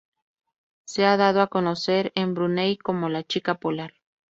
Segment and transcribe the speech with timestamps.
[0.83, 3.93] Se ha dado a conocer en Brunei como "la Chica Polar"..